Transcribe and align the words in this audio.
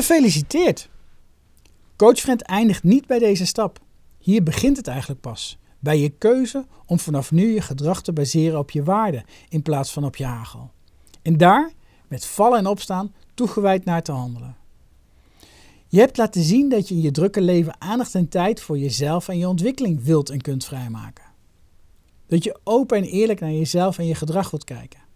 Gefeliciteerd! 0.00 0.88
Coachfriend 1.96 2.42
eindigt 2.42 2.82
niet 2.82 3.06
bij 3.06 3.18
deze 3.18 3.46
stap. 3.46 3.78
Hier 4.18 4.42
begint 4.42 4.76
het 4.76 4.86
eigenlijk 4.86 5.20
pas. 5.20 5.58
Bij 5.78 5.98
je 5.98 6.08
keuze 6.08 6.66
om 6.86 6.98
vanaf 6.98 7.30
nu 7.30 7.54
je 7.54 7.60
gedrag 7.60 8.02
te 8.02 8.12
baseren 8.12 8.58
op 8.58 8.70
je 8.70 8.82
waarden 8.82 9.24
in 9.48 9.62
plaats 9.62 9.92
van 9.92 10.04
op 10.04 10.16
je 10.16 10.24
hagel. 10.24 10.70
En 11.22 11.36
daar, 11.36 11.72
met 12.08 12.26
vallen 12.26 12.58
en 12.58 12.66
opstaan, 12.66 13.14
toegewijd 13.34 13.84
naar 13.84 14.02
te 14.02 14.12
handelen. 14.12 14.56
Je 15.88 15.98
hebt 15.98 16.16
laten 16.16 16.42
zien 16.42 16.68
dat 16.68 16.88
je 16.88 16.94
in 16.94 17.00
je 17.00 17.10
drukke 17.10 17.40
leven 17.40 17.80
aandacht 17.80 18.14
en 18.14 18.28
tijd 18.28 18.60
voor 18.60 18.78
jezelf 18.78 19.28
en 19.28 19.38
je 19.38 19.48
ontwikkeling 19.48 20.04
wilt 20.04 20.30
en 20.30 20.40
kunt 20.40 20.64
vrijmaken. 20.64 21.24
Dat 22.26 22.44
je 22.44 22.60
open 22.64 22.96
en 22.96 23.04
eerlijk 23.04 23.40
naar 23.40 23.52
jezelf 23.52 23.98
en 23.98 24.06
je 24.06 24.14
gedrag 24.14 24.50
wilt 24.50 24.64
kijken. 24.64 25.09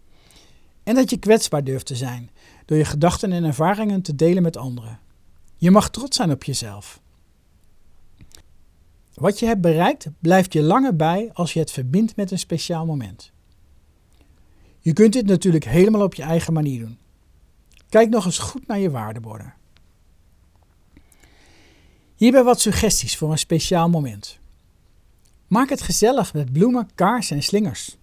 En 0.84 0.94
dat 0.94 1.10
je 1.10 1.16
kwetsbaar 1.16 1.64
durft 1.64 1.86
te 1.86 1.96
zijn 1.96 2.30
door 2.64 2.76
je 2.78 2.84
gedachten 2.84 3.32
en 3.32 3.44
ervaringen 3.44 4.02
te 4.02 4.14
delen 4.14 4.42
met 4.42 4.56
anderen. 4.56 5.00
Je 5.56 5.70
mag 5.70 5.90
trots 5.90 6.16
zijn 6.16 6.30
op 6.30 6.44
jezelf. 6.44 7.00
Wat 9.14 9.38
je 9.38 9.46
hebt 9.46 9.60
bereikt 9.60 10.06
blijft 10.18 10.52
je 10.52 10.62
langer 10.62 10.96
bij 10.96 11.30
als 11.32 11.52
je 11.52 11.60
het 11.60 11.70
verbindt 11.70 12.16
met 12.16 12.30
een 12.30 12.38
speciaal 12.38 12.86
moment. 12.86 13.32
Je 14.80 14.92
kunt 14.92 15.12
dit 15.12 15.26
natuurlijk 15.26 15.64
helemaal 15.64 16.02
op 16.02 16.14
je 16.14 16.22
eigen 16.22 16.52
manier 16.52 16.80
doen. 16.80 16.98
Kijk 17.88 18.08
nog 18.08 18.24
eens 18.24 18.38
goed 18.38 18.66
naar 18.66 18.78
je 18.78 18.90
waardeborden. 18.90 19.54
Hierbij 22.14 22.42
wat 22.42 22.60
suggesties 22.60 23.16
voor 23.16 23.30
een 23.30 23.38
speciaal 23.38 23.88
moment. 23.88 24.38
Maak 25.46 25.68
het 25.68 25.82
gezellig 25.82 26.34
met 26.34 26.52
bloemen, 26.52 26.88
kaarsen 26.94 27.36
en 27.36 27.42
slingers. 27.42 27.96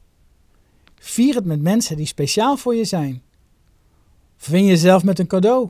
Vier 1.03 1.35
het 1.35 1.45
met 1.45 1.61
mensen 1.61 1.97
die 1.97 2.05
speciaal 2.05 2.57
voor 2.57 2.75
je 2.75 2.85
zijn. 2.85 3.21
Verwin 4.37 4.65
jezelf 4.65 5.03
met 5.03 5.19
een 5.19 5.27
cadeau. 5.27 5.69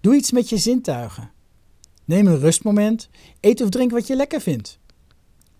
Doe 0.00 0.14
iets 0.14 0.30
met 0.30 0.48
je 0.48 0.56
zintuigen. 0.56 1.30
Neem 2.04 2.26
een 2.26 2.38
rustmoment, 2.38 3.08
eet 3.40 3.60
of 3.60 3.68
drink 3.68 3.90
wat 3.90 4.06
je 4.06 4.16
lekker 4.16 4.40
vindt. 4.40 4.78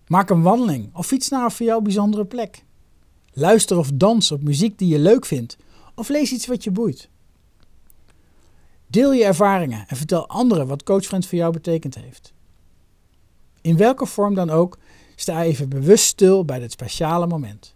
Maak 0.07 0.29
een 0.29 0.41
wandeling 0.41 0.95
of 0.95 1.05
fiets 1.05 1.29
naar 1.29 1.43
een 1.43 1.51
voor 1.51 1.65
jou 1.65 1.81
bijzondere 1.81 2.25
plek. 2.25 2.63
Luister 3.33 3.77
of 3.77 3.91
dans 3.93 4.31
op 4.31 4.41
muziek 4.41 4.77
die 4.77 4.87
je 4.87 4.99
leuk 4.99 5.25
vindt 5.25 5.57
of 5.95 6.09
lees 6.09 6.31
iets 6.31 6.47
wat 6.47 6.63
je 6.63 6.71
boeit. 6.71 7.09
Deel 8.87 9.13
je 9.13 9.23
ervaringen 9.23 9.85
en 9.87 9.97
vertel 9.97 10.27
anderen 10.27 10.67
wat 10.67 10.83
Coachfriend 10.83 11.25
voor 11.25 11.37
jou 11.37 11.53
betekend 11.53 11.95
heeft. 11.95 12.33
In 13.61 13.77
welke 13.77 14.05
vorm 14.05 14.33
dan 14.33 14.49
ook, 14.49 14.77
sta 15.23 15.43
even 15.43 15.69
bewust 15.69 16.05
stil 16.05 16.45
bij 16.45 16.59
dit 16.59 16.71
speciale 16.71 17.27
moment. 17.27 17.75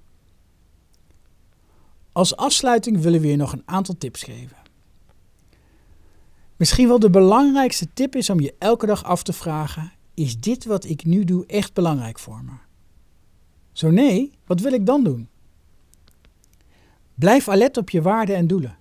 Als 2.12 2.36
afsluiting 2.36 3.00
willen 3.00 3.22
we 3.22 3.28
je 3.28 3.36
nog 3.36 3.54
een 3.54 3.62
aantal 3.66 3.96
tips 3.98 4.24
geven. 4.24 4.58
Misschien 6.56 6.88
wel 6.88 7.00
de 7.00 7.10
belangrijkste 7.10 7.88
tip 7.94 8.16
is 8.16 8.30
om 8.30 8.40
je 8.40 8.56
elke 8.60 8.86
dag 8.86 9.04
af 9.04 9.24
te 9.24 9.34
vragen: 9.34 9.92
is 10.14 10.40
dit 10.40 10.66
wat 10.66 10.86
ik 10.86 11.06
nu 11.06 11.24
doe 11.24 11.46
echt 11.46 11.74
belangrijk 11.74 12.20
voor 12.20 12.44
me? 12.44 12.52
Zo 13.72 13.90
nee, 13.90 14.32
wat 14.46 14.60
wil 14.60 14.74
ik 14.74 14.86
dan 14.86 15.04
doen? 15.04 15.30
Blijf 17.16 17.48
alert 17.48 17.78
op 17.78 17.90
je 17.90 18.02
waarden 18.02 18.36
en 18.36 18.48
doelen. 18.48 18.78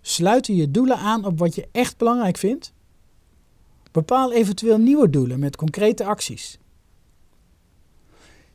Sluiten 0.00 0.54
je 0.54 0.70
doelen 0.70 0.98
aan 0.98 1.24
op 1.24 1.38
wat 1.38 1.54
je 1.54 1.68
echt 1.72 1.96
belangrijk 1.96 2.36
vindt? 2.36 2.72
Bepaal 3.90 4.32
eventueel 4.32 4.78
nieuwe 4.78 5.10
doelen 5.10 5.38
met 5.38 5.56
concrete 5.56 6.04
acties. 6.04 6.60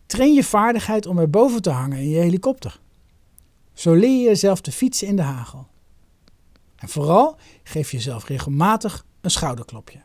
Train 0.07 0.33
je 0.33 0.43
vaardigheid 0.43 1.05
om 1.05 1.17
er 1.17 1.29
boven 1.29 1.61
te 1.61 1.69
hangen 1.69 1.97
in 1.97 2.09
je 2.09 2.19
helikopter. 2.19 2.79
Zo 3.73 3.93
leer 3.93 4.17
je 4.17 4.23
jezelf 4.23 4.61
te 4.61 4.71
fietsen 4.71 5.07
in 5.07 5.15
de 5.15 5.21
hagel. 5.21 5.67
En 6.75 6.89
vooral 6.89 7.37
geef 7.63 7.91
jezelf 7.91 8.25
regelmatig 8.25 9.05
een 9.21 9.31
schouderklopje. 9.31 9.99